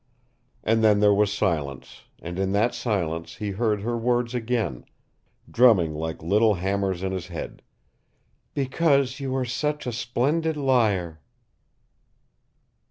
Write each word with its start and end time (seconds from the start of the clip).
And 0.63 0.83
then 0.83 0.99
there 0.99 1.13
was 1.13 1.31
silence, 1.31 2.05
and 2.17 2.39
in 2.39 2.53
that 2.53 2.73
silence 2.73 3.35
he 3.35 3.51
heard 3.51 3.81
her 3.83 3.95
words 3.95 4.33
again, 4.33 4.83
drumming 5.47 5.93
like 5.93 6.23
little 6.23 6.55
hammers 6.55 7.03
in 7.03 7.11
his 7.11 7.27
head, 7.27 7.61
"BECAUSE 8.55 9.19
YOU 9.19 9.35
ARE 9.35 9.45
SUCH 9.45 9.85
A 9.85 9.91
SPLENDID 9.91 10.57
LIAR!" 10.57 11.21